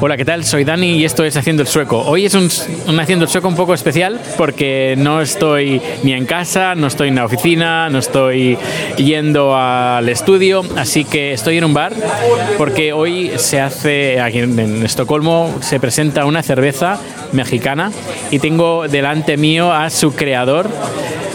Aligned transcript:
Hola, 0.00 0.16
¿qué 0.16 0.24
tal? 0.24 0.44
Soy 0.44 0.62
Dani 0.62 0.98
y 0.98 1.04
esto 1.04 1.24
es 1.24 1.36
Haciendo 1.36 1.62
el 1.62 1.68
Sueco. 1.68 1.98
Hoy 1.98 2.24
es 2.24 2.34
un, 2.34 2.48
un, 2.86 3.00
Haciendo 3.00 3.24
el 3.24 3.30
Sueco 3.30 3.48
un 3.48 3.56
poco 3.56 3.74
especial 3.74 4.20
porque 4.36 4.94
no 4.96 5.20
estoy 5.20 5.82
ni 6.04 6.12
en 6.12 6.24
casa, 6.24 6.76
no 6.76 6.86
estoy 6.86 7.08
en 7.08 7.16
la 7.16 7.24
oficina, 7.24 7.90
no 7.90 7.98
estoy 7.98 8.56
yendo 8.96 9.56
al 9.56 10.08
estudio, 10.08 10.62
así 10.76 11.04
que 11.04 11.32
estoy 11.32 11.58
en 11.58 11.64
un 11.64 11.74
bar 11.74 11.94
porque 12.56 12.92
hoy 12.92 13.32
se 13.38 13.60
hace, 13.60 14.20
aquí 14.20 14.38
en 14.38 14.84
Estocolmo, 14.84 15.56
se 15.60 15.80
presenta 15.80 16.26
una 16.26 16.44
cerveza 16.44 17.00
mexicana 17.32 17.90
y 18.30 18.38
tengo 18.38 18.86
delante 18.86 19.36
mío 19.36 19.72
a 19.72 19.90
su 19.90 20.14
creador, 20.14 20.70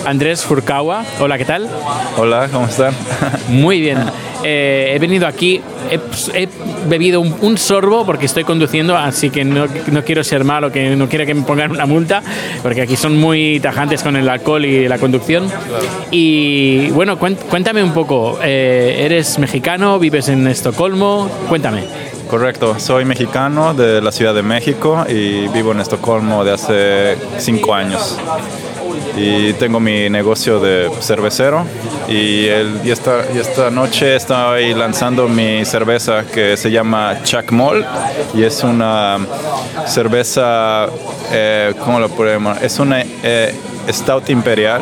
Andrés 0.05 0.43
Furcawa. 0.43 1.03
Hola, 1.19 1.37
¿qué 1.37 1.45
tal? 1.45 1.69
Hola, 2.17 2.49
¿cómo 2.51 2.65
están? 2.65 2.93
Muy 3.49 3.79
bien. 3.81 3.97
Eh, 4.43 4.91
he 4.93 4.99
venido 4.99 5.25
aquí, 5.25 5.61
he, 5.89 6.49
bebido 6.89 7.21
un, 7.21 7.57
sorbo 7.57 8.05
porque 8.05 8.25
estoy 8.25 8.43
conduciendo, 8.43 8.97
así 8.97 9.29
que 9.29 9.45
no, 9.45 9.67
no, 9.89 10.03
quiero 10.03 10.23
ser 10.23 10.43
malo, 10.43 10.69
que 10.69 10.97
no 10.97 11.07
quiero 11.07 11.25
que 11.25 11.33
me 11.33 11.43
pongan 11.43 11.71
una 11.71 11.85
multa, 11.85 12.21
porque 12.61 12.81
aquí 12.81 12.97
son 12.97 13.17
muy 13.17 13.61
tajantes 13.61 14.03
con 14.03 14.17
el 14.17 14.27
alcohol 14.27 14.65
y 14.65 14.87
la 14.87 14.97
conducción. 14.97 15.49
Y 16.11 16.89
bueno, 16.89 17.17
cuéntame 17.17 17.83
un 17.83 17.93
poco, 17.93 18.39
eh, 18.43 18.97
¿eres 19.05 19.39
mexicano? 19.39 19.97
¿Vives 19.97 20.27
en 20.27 20.45
Estocolmo? 20.47 21.29
Cuéntame. 21.47 21.83
Correcto, 22.29 22.79
soy 22.79 23.05
mexicano 23.05 23.73
de 23.73 24.01
la 24.01 24.11
Ciudad 24.11 24.33
de 24.33 24.43
México 24.43 25.05
y 25.07 25.47
vivo 25.49 25.71
en 25.71 25.79
Estocolmo 25.79 26.43
de 26.43 26.51
hace 26.51 27.17
cinco 27.37 27.73
años 27.73 28.17
y 29.15 29.53
tengo 29.53 29.79
mi 29.79 30.09
negocio 30.09 30.59
de 30.59 30.89
cervecero 30.99 31.65
y, 32.07 32.47
esta, 32.47 33.25
y 33.33 33.39
esta 33.39 33.69
noche 33.69 34.15
estoy 34.15 34.73
lanzando 34.73 35.27
mi 35.27 35.63
cerveza 35.65 36.25
que 36.25 36.57
se 36.57 36.71
llama 36.71 37.19
Chuck 37.23 37.51
Mall 37.51 37.85
y 38.33 38.43
es 38.43 38.63
una 38.63 39.19
cerveza, 39.85 40.87
eh, 41.31 41.73
¿cómo 41.83 41.99
lo 41.99 42.09
podemos? 42.09 42.61
Es 42.61 42.79
una 42.79 43.01
eh, 43.01 43.53
Stout 43.89 44.29
Imperial 44.29 44.81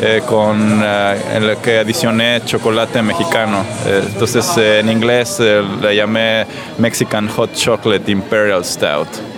eh, 0.00 0.22
con 0.26 0.80
eh, 0.82 1.20
en 1.34 1.46
la 1.46 1.56
que 1.56 1.78
adicioné 1.78 2.42
chocolate 2.44 3.02
mexicano. 3.02 3.64
entonces 3.86 4.56
en 4.56 4.88
inglés 4.88 5.38
le 5.38 5.94
llamé 5.94 6.46
Mexican 6.78 7.28
Hot 7.28 7.54
Chocolate 7.54 8.10
Imperial 8.10 8.64
Stout. 8.64 9.31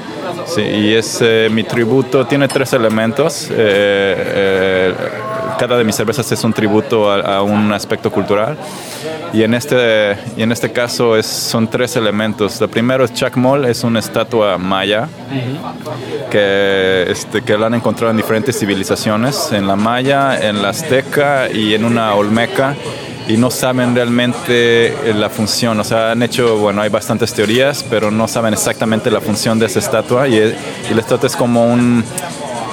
Sí, 0.47 0.63
y 0.63 0.95
es 0.95 1.19
eh, 1.21 1.49
mi 1.51 1.65
tributo, 1.65 2.27
tiene 2.27 2.49
tres 2.49 2.73
elementos. 2.73 3.49
Eh, 3.51 3.55
eh, 3.57 4.95
cada 5.59 5.77
de 5.77 5.85
mis 5.85 5.95
cervezas 5.95 6.31
es 6.33 6.43
un 6.45 6.53
tributo 6.53 7.11
a, 7.11 7.43
un 7.43 7.73
aspecto 7.73 8.11
cultural. 8.11 8.57
Y 9.33 9.43
en 9.43 9.55
este, 9.55 10.17
y 10.37 10.43
en 10.43 10.53
este 10.53 10.71
caso 10.73 11.17
es, 11.17 11.27
son 11.27 11.69
tres 11.69 11.97
elementos. 11.97 12.61
El 12.61 12.69
primero 12.69 13.05
es 13.05 13.13
Chacmol, 13.13 13.65
es 13.65 13.83
una 13.83 13.99
estatua 13.99 14.59
maya 14.59 15.09
que, 16.31 17.07
este, 17.09 17.43
que 17.43 17.57
la 17.57 17.67
han 17.67 17.75
encontrado 17.75 18.11
en 18.11 18.17
diferentes 18.17 18.59
civilizaciones, 18.59 19.51
en 19.53 19.67
la 19.67 19.77
maya, 19.77 20.39
en 20.39 20.63
la 20.63 20.71
azteca 20.71 21.49
y 21.51 21.75
en 21.75 21.85
una 21.85 22.15
olmeca 22.15 22.75
y 23.29 23.37
no 23.37 23.51
saben 23.51 23.95
realmente 23.95 24.89
eh, 24.89 25.15
la 25.15 25.31
función. 25.31 25.81
O 25.81 25.85
sea, 25.85 26.13
han 26.13 26.23
hecho, 26.23 26.59
bueno, 26.59 26.83
hay 26.83 26.91
bastantes 26.91 27.33
teorías, 27.33 27.85
pero 27.89 28.11
no 28.11 28.29
saben 28.29 28.53
exactamente 28.53 29.11
la 29.11 29.21
función 29.21 29.59
de 29.59 29.67
esa 29.67 29.79
estatua. 29.79 30.29
Y, 30.29 30.37
y 30.37 30.95
la 30.95 31.01
estatua 31.01 31.27
es 31.27 31.37
como 31.37 31.67
un, 31.67 32.05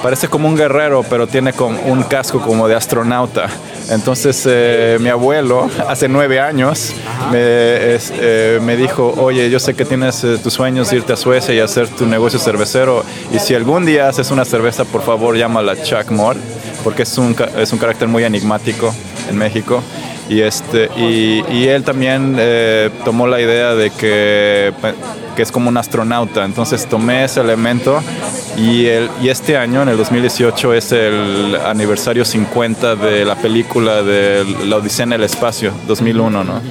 parece 0.02 0.27
como 0.27 0.47
un 0.47 0.55
guerrero, 0.55 1.03
pero 1.03 1.27
tiene 1.27 1.53
con 1.53 1.77
un 1.85 2.03
casco 2.03 2.41
como 2.41 2.67
de 2.67 2.75
astronauta. 2.75 3.47
Entonces 3.89 4.44
eh, 4.47 4.97
mi 5.02 5.09
abuelo, 5.09 5.69
hace 5.88 6.07
nueve 6.07 6.39
años, 6.39 6.94
me, 7.31 7.39
eh, 7.39 8.59
me, 8.61 8.77
dijo, 8.77 9.13
oye, 9.17 9.49
yo 9.49 9.59
sé 9.59 9.73
que 9.73 9.85
tienes 9.85 10.25
tus 10.41 10.53
sueños 10.53 10.91
irte 10.94 11.13
a 11.13 11.17
Suecia 11.17 11.53
y 11.53 11.59
hacer 11.59 11.88
tu 11.90 12.06
negocio 12.06 12.40
cervecero, 12.40 13.03
y 13.34 13.40
si 13.40 13.53
algún 13.53 13.85
día 13.85 14.07
haces 14.07 14.31
una 14.31 14.45
cerveza, 14.45 14.85
por 14.85 15.01
favor 15.01 15.35
llámala 15.35 15.81
Chuck 15.81 16.09
Moore, 16.11 16.40
porque 16.84 17.03
es 17.03 17.17
un, 17.17 17.35
es 17.57 17.73
un 17.73 17.79
carácter 17.79 18.07
muy 18.07 18.23
enigmático 18.23 18.94
en 19.29 19.38
México. 19.38 19.84
Y, 20.31 20.42
este, 20.44 20.90
y, 20.96 21.68
él 21.68 21.84
también 21.84 22.38
eh, 22.40 22.90
tomó 23.03 23.28
la 23.28 23.42
idea 23.42 23.75
de 23.75 23.90
que, 23.90 24.72
que, 25.36 25.42
es 25.42 25.52
como 25.52 25.68
un 25.68 25.75
astronauta. 25.75 26.46
Entonces 26.46 26.88
tomé 26.88 27.25
ese 27.25 27.42
elemento 27.42 28.02
y, 28.58 28.86
el, 28.86 29.09
y 29.22 29.28
este 29.28 29.58
año, 29.58 29.81
en 29.81 29.90
el 29.90 29.97
2018, 29.97 30.74
es 30.74 30.94
el 30.94 31.58
aniversario 31.66 32.24
50 32.24 32.96
de 32.96 33.25
la 33.25 33.36
película 33.36 34.03
de 34.03 34.46
La 34.68 34.78
Odisea 34.78 35.03
en 35.03 35.14
el 35.14 35.24
Espacio, 35.24 35.74
2001, 35.86 36.44
¿no? 36.46 36.62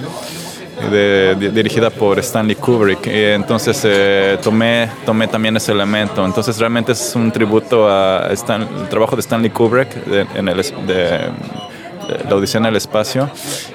dirigida 1.52 1.90
por 1.90 2.18
Stanley 2.20 2.56
Kubrick. 2.56 3.06
Y 3.08 3.24
entonces 3.24 3.82
eh, 3.84 4.38
tomé, 4.42 4.88
tomé 5.04 5.28
también 5.28 5.54
ese 5.58 5.72
elemento. 5.72 6.24
Entonces 6.24 6.56
realmente 6.58 6.92
es 6.92 7.14
un 7.14 7.30
tributo 7.30 7.90
al 7.90 8.38
trabajo 8.88 9.16
de 9.16 9.20
Stanley 9.20 9.50
Kubrick 9.50 9.88
en 10.34 10.48
el, 10.48 10.56
de, 10.86 11.30
la 12.28 12.36
Odisea 12.36 12.60
en 12.60 12.66
el 12.66 12.76
espacio 12.76 13.30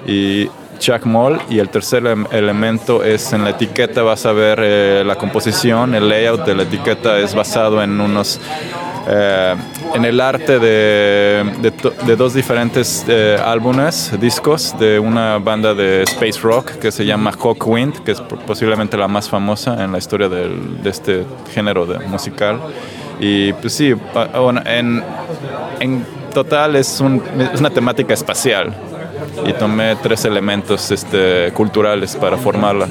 y 0.06 0.50
Chuck 0.79 1.06
Moll 1.06 1.40
y 1.50 1.59
el 1.59 1.69
tercer 1.69 2.03
elemento 2.31 3.03
es 3.03 3.34
en 3.34 3.44
la 3.44 3.51
etiqueta 3.51 4.03
vas 4.03 4.25
a 4.25 4.34
ver 4.34 4.59
eh, 4.62 5.03
la 5.06 5.16
composición, 5.16 5.96
el 5.96 6.09
layout 6.09 6.45
de 6.45 6.56
la 6.56 6.63
etiqueta 6.63 7.19
es 7.19 7.34
basado 7.34 7.81
en 7.81 8.00
unos 8.00 8.40
eh, 9.07 9.56
en 9.94 10.03
el 10.03 10.19
arte 10.19 10.57
de, 10.59 11.72
de, 12.06 12.16
dos 12.16 12.34
diferentes 12.34 13.06
eh, 13.07 13.38
álbumes, 13.44 14.12
discos 14.19 14.75
de 14.79 14.97
una 15.00 15.38
banda 15.38 15.75
de 15.75 16.01
space 16.03 16.40
rock 16.41 16.72
que 16.79 16.91
se 16.91 17.06
llama 17.06 17.31
Hawkwind, 17.31 18.03
que 18.03 18.12
es 18.12 18.22
posiblemente 18.22 18.97
la 18.97 19.07
más 19.07 19.29
famosa 19.29 19.84
en 19.84 19.91
la 19.91 20.00
historia 20.00 20.28
del, 20.28 20.81
de 20.81 20.90
este 20.90 21.24
género 21.53 21.85
de 21.85 22.00
musical. 22.00 22.59
Y 23.19 23.53
pues 23.53 23.74
sí, 23.74 23.94
en, 24.66 25.03
en 25.79 26.06
total 26.35 26.75
es, 26.75 27.00
un, 27.00 27.23
es 27.53 27.59
una 27.59 27.69
temática 27.72 28.13
espacial 28.13 28.75
y 29.47 29.53
tomé 29.53 29.96
tres 29.96 30.25
elementos 30.25 30.91
este, 30.91 31.51
culturales 31.53 32.16
para 32.16 32.38
formarla. 32.38 32.88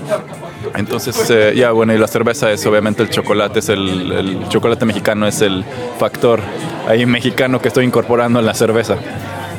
Entonces, 0.74 1.30
eh, 1.30 1.52
ya 1.54 1.70
bueno, 1.72 1.92
y 1.94 1.98
la 1.98 2.08
cerveza 2.08 2.50
es 2.50 2.64
obviamente 2.66 3.02
el 3.02 3.10
chocolate, 3.10 3.58
es 3.58 3.68
el, 3.68 4.10
el, 4.12 4.48
chocolate 4.48 4.86
mexicano 4.86 5.26
es 5.26 5.42
el 5.42 5.62
factor 5.98 6.40
ahí 6.88 7.04
mexicano 7.04 7.60
que 7.60 7.68
estoy 7.68 7.84
incorporando 7.84 8.40
en 8.40 8.46
la 8.46 8.54
cerveza. 8.54 8.96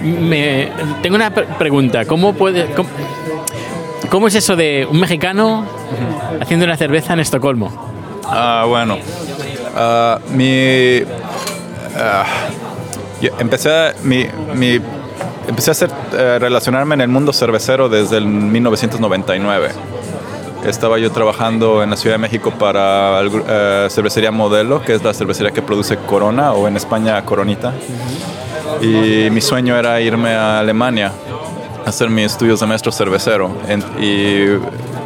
Me, 0.02 0.72
tengo 1.02 1.16
una 1.16 1.32
pregunta, 1.32 2.06
¿cómo 2.06 2.34
puede... 2.34 2.68
Cómo, 4.10 4.28
es 4.28 4.36
eso 4.36 4.56
de 4.56 4.88
un 4.90 5.00
mexicano 5.00 5.66
haciendo 6.42 6.66
una 6.66 6.78
cerveza 6.78 7.14
en 7.14 7.20
Estocolmo? 7.20 7.72
Ah, 8.26 8.66
bueno, 8.68 8.98
uh, 8.98 10.32
mi... 10.36 11.02
Uh, 11.02 12.65
empecé 13.22 13.72
a, 13.72 13.94
mi, 14.04 14.26
mi, 14.54 14.80
empecé 15.48 15.72
a 15.72 15.74
hacer, 15.74 15.92
eh, 16.14 16.38
relacionarme 16.40 16.96
en 16.96 17.02
el 17.02 17.08
mundo 17.08 17.34
cervecero 17.34 17.90
desde 17.90 18.18
el 18.18 18.26
1999. 18.26 19.70
Estaba 20.66 20.98
yo 20.98 21.12
trabajando 21.12 21.84
en 21.84 21.92
la 21.92 21.96
Ciudad 21.96 22.16
de 22.16 22.20
México 22.20 22.52
para 22.52 23.22
uh, 23.24 23.90
Cervecería 23.90 24.32
Modelo, 24.32 24.82
que 24.82 24.96
es 24.96 25.04
la 25.04 25.14
cervecería 25.14 25.52
que 25.52 25.62
produce 25.62 25.98
Corona 25.98 26.54
o 26.54 26.68
en 26.68 26.76
España 26.76 27.24
Coronita. 27.24 27.74
Y 28.82 29.30
mi 29.30 29.42
sueño 29.42 29.78
era 29.78 30.02
irme 30.02 30.34
a 30.34 30.60
Alemania 30.60 31.12
a 31.86 31.90
hacer 31.90 32.10
mis 32.10 32.26
estudios 32.26 32.60
de 32.60 32.66
maestro 32.66 32.92
cervecero. 32.92 33.56
y 34.00 34.48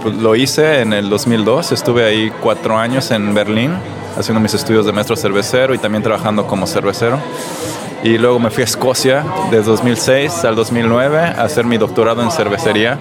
pues, 0.01 0.15
lo 0.15 0.33
hice 0.37 0.79
en 0.79 0.93
el 0.93 1.09
2002. 1.09 1.73
Estuve 1.73 2.05
ahí 2.05 2.31
cuatro 2.41 2.77
años 2.77 3.11
en 3.11 3.33
Berlín 3.33 3.73
haciendo 4.17 4.39
mis 4.39 4.53
estudios 4.53 4.85
de 4.85 4.93
maestro 4.93 5.17
cervecero 5.17 5.73
y 5.73 5.77
también 5.77 6.03
trabajando 6.03 6.47
como 6.47 6.67
cervecero 6.67 7.19
y 8.03 8.17
luego 8.17 8.39
me 8.39 8.49
fui 8.49 8.61
a 8.61 8.65
Escocia 8.65 9.25
desde 9.51 9.65
2006 9.71 10.45
al 10.45 10.56
2009 10.56 11.19
a 11.19 11.44
hacer 11.44 11.65
mi 11.65 11.77
doctorado 11.77 12.21
en 12.21 12.31
cervecería. 12.31 12.97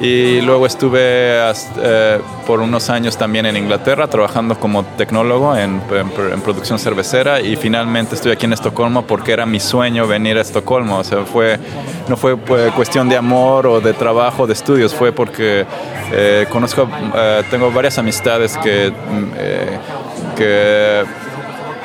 Y 0.00 0.40
luego 0.42 0.64
estuve 0.64 1.00
eh, 1.02 2.20
por 2.46 2.60
unos 2.60 2.88
años 2.88 3.16
también 3.16 3.46
en 3.46 3.56
Inglaterra 3.56 4.06
trabajando 4.06 4.54
como 4.60 4.84
tecnólogo 4.84 5.56
en, 5.56 5.82
en, 5.90 6.40
producción 6.40 6.78
cervecera. 6.78 7.40
Y 7.40 7.56
finalmente 7.56 8.14
estoy 8.14 8.30
aquí 8.30 8.46
en 8.46 8.52
Estocolmo 8.52 9.02
porque 9.02 9.32
era 9.32 9.44
mi 9.44 9.58
sueño 9.58 10.06
venir 10.06 10.38
a 10.38 10.42
Estocolmo. 10.42 10.98
O 10.98 11.04
sea, 11.04 11.24
fue, 11.24 11.58
no 12.06 12.16
fue 12.16 12.36
pues, 12.36 12.70
cuestión 12.74 13.08
de 13.08 13.16
amor 13.16 13.66
o 13.66 13.80
de 13.80 13.92
trabajo, 13.92 14.46
de 14.46 14.52
estudios, 14.52 14.94
fue 14.94 15.10
porque 15.10 15.66
eh, 16.12 16.46
conozco, 16.48 16.88
eh, 17.16 17.42
tengo 17.50 17.72
varias 17.72 17.98
amistades 17.98 18.56
que, 18.58 18.92
mm, 18.92 20.36
que 20.36 21.04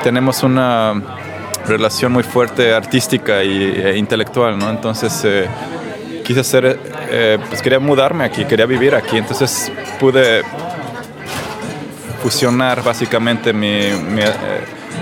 tenemos 0.04 0.44
una 0.44 1.02
relación 1.66 2.12
muy 2.12 2.24
fuerte 2.24 2.74
artística 2.74 3.44
y, 3.44 3.64
e 3.64 3.98
intelectual, 3.98 4.58
¿no? 4.58 4.70
Entonces 4.70 5.22
eh, 5.26 5.48
quise 6.24 6.42
hacer, 6.42 6.80
eh, 7.10 7.38
pues 7.50 7.62
quería 7.62 7.80
mudarme 7.80 8.24
aquí, 8.24 8.46
quería 8.46 8.66
vivir 8.66 8.96
aquí, 8.96 9.18
entonces 9.18 9.72
pude 10.00 10.44
fusionar 12.22 12.84
básicamente 12.84 13.52
mi, 13.52 13.92
mi, 13.92 14.22
eh, 14.22 14.32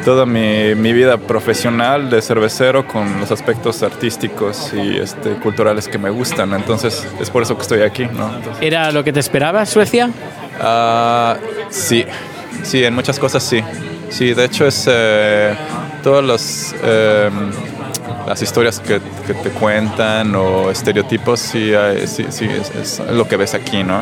toda 0.03 0.25
mi, 0.25 0.73
mi, 0.75 0.91
vida 0.91 1.17
profesional 1.17 2.09
de 2.09 2.21
cervecero 2.21 2.87
con 2.87 3.19
los 3.19 3.31
aspectos 3.31 3.83
artísticos 3.83 4.73
y 4.73 4.97
este, 4.97 5.31
culturales 5.35 5.87
que 5.87 5.99
me 5.99 6.09
gustan. 6.09 6.53
Entonces 6.53 7.05
es 7.19 7.29
por 7.29 7.43
eso 7.43 7.55
que 7.55 7.61
estoy 7.61 7.81
aquí. 7.81 8.05
¿no? 8.05 8.31
¿Era 8.59 8.91
lo 8.91 9.03
que 9.03 9.13
te 9.13 9.19
esperabas, 9.19 9.69
Suecia? 9.69 10.09
Uh, 10.59 11.37
sí, 11.69 12.05
sí, 12.63 12.83
en 12.83 12.95
muchas 12.95 13.19
cosas 13.19 13.43
sí. 13.43 13.63
Sí, 14.09 14.33
de 14.33 14.45
hecho 14.45 14.65
es 14.65 14.87
eh, 14.91 15.55
todas 16.03 16.23
las, 16.23 16.75
eh, 16.83 17.29
las 18.27 18.41
historias 18.41 18.79
que, 18.79 18.99
que, 19.25 19.33
te 19.33 19.49
cuentan 19.49 20.35
o 20.35 20.69
estereotipos, 20.69 21.39
sí, 21.39 21.71
sí, 22.05 22.25
sí 22.29 22.45
es, 22.45 22.99
es, 22.99 23.01
lo 23.11 23.27
que 23.27 23.37
ves 23.37 23.53
aquí, 23.53 23.83
¿no? 23.83 24.01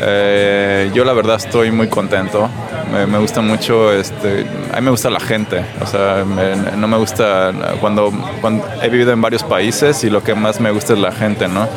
Eh, 0.00 0.90
yo 0.94 1.04
la 1.04 1.12
verdad 1.12 1.36
estoy 1.36 1.70
muy 1.70 1.88
contento. 1.88 2.48
Me, 2.92 3.06
me, 3.06 3.18
gusta 3.18 3.40
mucho, 3.40 3.92
este, 3.92 4.46
a 4.72 4.76
mí 4.76 4.82
me 4.82 4.90
gusta 4.90 5.10
la 5.10 5.20
gente. 5.20 5.64
O 5.82 5.86
sea, 5.86 6.24
me, 6.24 6.76
no 6.76 6.88
me 6.88 6.96
gusta 6.96 7.52
cuando, 7.80 8.12
cuando 8.40 8.66
he 8.82 8.88
vivido 8.88 9.12
en 9.12 9.20
varios 9.20 9.42
países 9.42 10.02
y 10.04 10.10
lo 10.10 10.22
que 10.22 10.34
más 10.34 10.60
me 10.60 10.70
gusta 10.70 10.94
es 10.94 10.98
la 10.98 11.12
gente, 11.12 11.48
¿no? 11.48 11.68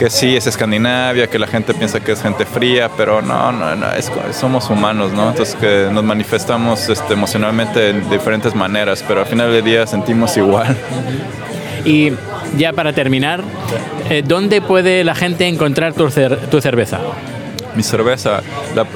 Que 0.00 0.08
sí 0.08 0.34
es 0.34 0.46
Escandinavia, 0.46 1.26
que 1.26 1.38
la 1.38 1.46
gente 1.46 1.74
piensa 1.74 2.00
que 2.00 2.12
es 2.12 2.22
gente 2.22 2.46
fría, 2.46 2.90
pero 2.96 3.20
no, 3.20 3.52
no, 3.52 3.76
no 3.76 3.92
es, 3.92 4.10
somos 4.32 4.70
humanos, 4.70 5.12
¿no? 5.12 5.28
Entonces 5.28 5.54
que 5.56 5.88
nos 5.92 6.02
manifestamos 6.02 6.88
este, 6.88 7.12
emocionalmente 7.12 7.92
de 7.92 8.00
diferentes 8.08 8.54
maneras, 8.54 9.04
pero 9.06 9.20
al 9.20 9.26
final 9.26 9.52
del 9.52 9.62
día 9.62 9.86
sentimos 9.86 10.34
igual. 10.38 10.74
Y 11.84 12.12
ya 12.56 12.72
para 12.72 12.94
terminar, 12.94 13.42
eh, 14.08 14.22
¿dónde 14.26 14.62
puede 14.62 15.04
la 15.04 15.14
gente 15.14 15.46
encontrar 15.46 15.92
tu, 15.92 16.10
cer 16.10 16.34
tu 16.50 16.62
cerveza? 16.62 16.98
Mi 17.74 17.82
cerveza, 17.82 18.40
la, 18.74 18.84
eh, 18.84 18.86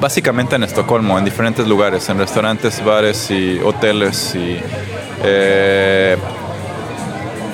básicamente 0.00 0.56
en 0.56 0.62
Estocolmo, 0.62 1.18
en 1.18 1.26
diferentes 1.26 1.68
lugares, 1.68 2.08
en 2.08 2.16
restaurantes, 2.16 2.82
bares 2.82 3.30
y 3.30 3.58
hoteles 3.58 4.34
y... 4.34 4.56
Eh, 5.22 6.16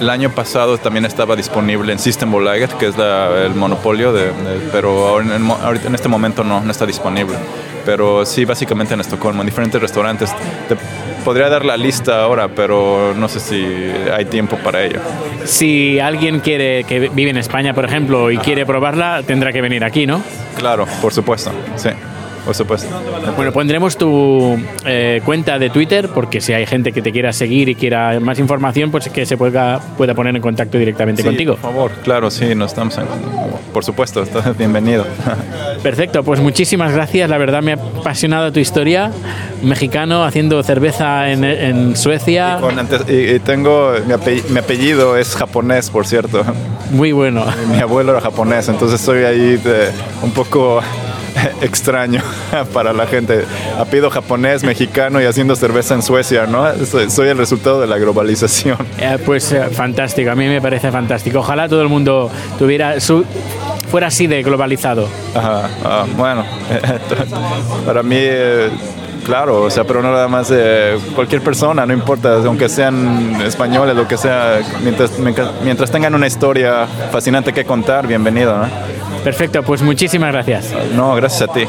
el 0.03 0.11
año 0.11 0.31
pasado 0.31 0.77
también 0.79 1.05
estaba 1.05 1.37
disponible 1.37 1.93
en 1.93 1.99
Systembolaget, 1.99 2.73
que 2.77 2.87
es 2.87 2.99
la, 2.99 3.45
el 3.45 3.55
monopolio, 3.55 4.13
de, 4.13 4.27
de, 4.27 4.69
pero 4.73 5.21
en, 5.21 5.49
ahorita, 5.49 5.87
en 5.87 5.95
este 5.95 6.09
momento 6.09 6.43
no, 6.43 6.61
no 6.61 6.71
está 6.71 6.87
disponible. 6.87 7.37
Pero 7.85 8.27
sí, 8.27 8.45
básicamente 8.45 8.95
en 8.95 9.01
Estocolmo, 9.01 9.43
en 9.43 9.47
diferentes 9.47 9.81
restaurantes. 9.81 10.31
Te 10.69 10.77
podría 11.25 11.49
dar 11.49 11.65
la 11.65 11.77
lista 11.77 12.23
ahora, 12.23 12.49
pero 12.49 13.15
no 13.17 13.29
sé 13.29 13.39
si 13.39 13.65
hay 14.13 14.25
tiempo 14.25 14.57
para 14.57 14.83
ello. 14.83 14.99
Si 15.45 16.01
alguien 16.01 16.41
quiere 16.41 16.83
que 16.85 17.09
vive 17.09 17.31
en 17.31 17.37
España, 17.37 17.73
por 17.73 17.85
ejemplo, 17.85 18.31
y 18.31 18.39
quiere 18.39 18.67
probarla, 18.67 19.23
tendrá 19.25 19.53
que 19.53 19.61
venir 19.61 19.85
aquí, 19.85 20.05
¿no? 20.05 20.21
Claro, 20.59 20.87
por 21.01 21.13
supuesto, 21.13 21.53
sí. 21.77 21.91
Por 22.45 22.55
supuesto. 22.55 22.89
Bueno, 23.37 23.53
pondremos 23.53 23.97
tu 23.97 24.59
eh, 24.85 25.23
cuenta 25.25 25.59
de 25.59 25.71
Twitter 25.71 26.09
porque 26.09 26.41
si 26.41 26.53
hay 26.53 26.67
gente 26.67 26.93
que 26.93 27.01
te 27.01 27.13
quiera 27.13 27.33
seguir 27.33 27.69
y 27.69 27.77
quiera 27.77 28.19
más 28.21 28.39
información, 28.41 28.91
pues 28.91 29.09
que 29.09 29.27
se 29.27 29.37
pueda, 29.37 29.81
pueda 29.97 30.15
poner 30.15 30.35
en 30.35 30.43
contacto 30.43 30.77
directamente 30.77 31.23
sí, 31.23 31.29
contigo. 31.29 31.55
Por 31.55 31.63
favor, 31.63 31.93
claro, 32.03 32.31
sí, 32.31 32.55
nos 32.55 32.73
estamos 32.73 32.99
en, 32.99 33.05
por 33.73 33.85
supuesto, 33.85 34.23
estás 34.25 34.57
bienvenido. 34.57 35.07
Perfecto, 35.83 36.25
pues 36.25 36.41
muchísimas 36.41 36.93
gracias, 36.93 37.31
la 37.31 37.39
verdad 37.39 37.63
me 37.63 37.73
ha 37.73 37.75
apasionado 37.75 38.53
tu 38.53 38.59
historia. 38.59 39.13
Mexicano 39.63 40.25
haciendo 40.25 40.61
cerveza 40.65 41.31
en, 41.31 41.45
en 41.45 41.97
Suecia. 41.97 42.57
Y, 42.59 42.61
con 42.61 42.79
antes, 42.79 43.03
y, 43.09 43.35
y 43.35 43.39
tengo, 43.39 43.93
mi 44.05 44.13
apellido, 44.13 44.49
mi 44.51 44.59
apellido, 44.59 45.17
es 45.17 45.37
japonés, 45.37 45.91
por 45.91 46.07
cierto. 46.07 46.45
Muy 46.91 47.13
bueno. 47.13 47.45
Mi 47.71 47.79
abuelo 47.79 48.13
era 48.13 48.21
japonés, 48.21 48.69
entonces 48.69 48.99
estoy 49.01 49.23
ahí 49.23 49.57
de, 49.57 49.91
un 50.23 50.33
poco 50.33 50.81
extraño 51.61 52.23
para 52.73 52.93
la 52.93 53.07
gente. 53.07 53.45
Apellido 53.79 54.11
japonés, 54.11 54.63
mexicano 54.63 55.21
y 55.21 55.25
haciendo 55.25 55.57
cerveza 55.57 55.95
en 55.95 56.03
Suecia, 56.03 56.47
¿no? 56.47 56.65
Soy, 57.09 57.29
el 57.29 57.39
resultado 57.39 57.81
de 57.81 57.87
la 57.87 57.99
globalización. 57.99 58.79
Eh, 59.03 59.19
pues 59.25 59.51
eh, 59.51 59.65
fantástico, 59.73 60.31
a 60.31 60.37
mí 60.37 60.47
me 60.47 60.61
parece 60.61 60.93
fantástico. 60.93 61.41
Ojalá 61.41 61.69
todo 61.69 61.83
el 61.83 61.89
mundo 61.89 62.31
tuviera 62.57 63.01
su 63.01 63.25
fuera 63.91 64.09
así 64.09 64.29
de 64.29 64.43
globalizado. 64.43 65.09
Ajá, 65.35 65.69
ah, 65.85 66.07
bueno, 66.17 66.45
para 67.85 68.03
mí 68.03 68.17
eh, 68.19 68.71
claro, 69.25 69.63
o 69.63 69.71
sea, 69.71 69.85
pero 69.85 70.03
no 70.03 70.13
nada 70.13 70.29
más 70.29 70.51
eh, 70.53 70.99
cualquier 71.15 71.43
persona, 71.43 71.87
no 71.87 71.93
importa, 71.93 72.37
aunque 72.45 72.69
sean 72.69 73.41
españoles, 73.43 73.97
lo 73.97 74.07
que 74.07 74.17
sea, 74.17 74.61
mientras, 74.83 75.13
mientras 75.65 75.91
tengan 75.91 76.15
una 76.15 76.27
historia 76.27 76.87
fascinante 77.11 77.53
que 77.53 77.65
contar, 77.65 78.07
bienvenido, 78.07 78.57
¿no? 78.57 78.92
Perfecto, 79.25 79.63
pues 79.63 79.83
muchísimas 79.83 80.33
gracias. 80.33 80.75
No, 80.95 81.15
gracias 81.15 81.49
a 81.49 81.53
ti. 81.53 81.67